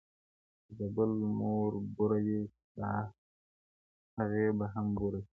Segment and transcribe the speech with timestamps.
[0.03, 0.03] o
[0.65, 2.91] چي د بل مور بوره وې، ستا
[4.17, 5.29] هغې به هم بوره سي!